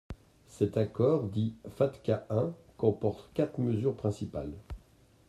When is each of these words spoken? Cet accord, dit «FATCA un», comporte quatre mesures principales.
Cet 0.47 0.77
accord, 0.77 1.25
dit 1.25 1.53
«FATCA 1.77 2.25
un», 2.31 2.55
comporte 2.79 3.29
quatre 3.35 3.59
mesures 3.59 3.93
principales. 3.95 4.55